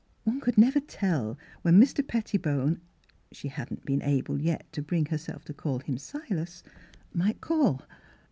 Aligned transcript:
One 0.23 0.39
could 0.41 0.55
nevei 0.55 0.81
tell 0.87 1.37
when 1.61 1.79
Mr. 1.79 2.01
Pettibone 2.03 2.81
(she 3.31 3.49
hadn't 3.49 3.85
been 3.85 4.01
able 4.01 4.41
yet 4.41 4.65
to 4.73 4.81
bring 4.81 5.05
herself 5.05 5.45
to 5.45 5.53
call 5.53 5.77
him 5.77 5.99
Silas) 5.99 6.63
might 7.13 7.39
call. 7.39 7.83